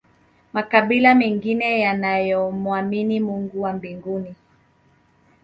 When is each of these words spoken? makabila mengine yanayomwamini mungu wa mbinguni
makabila 0.53 1.15
mengine 1.15 1.79
yanayomwamini 1.79 3.19
mungu 3.19 3.61
wa 3.61 3.73
mbinguni 3.73 4.35